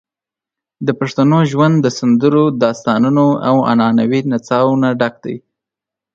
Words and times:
د 0.85 0.89
پښتنو 0.99 1.39
ژوند 1.51 1.75
د 1.81 1.87
سندرو، 1.99 2.45
داستانونو، 2.63 3.25
او 3.47 3.55
عنعنوي 3.71 4.21
نڅاوو 4.31 4.79
نه 4.83 4.89
ډک 4.99 5.15
دی. 5.23 5.35